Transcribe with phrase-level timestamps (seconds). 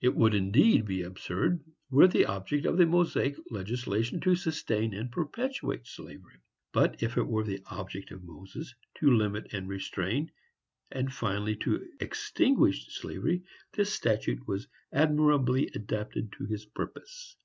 [0.00, 4.92] It would indeed be absurd, were it the object of the Mosaic legislation to sustain
[4.92, 6.38] and perpetuate slavery;
[6.72, 10.32] but, if it were the object of Moses to limit and to restrain,
[10.90, 17.36] and finally to extinguish slavery, this statute was admirably adapted to his purpose.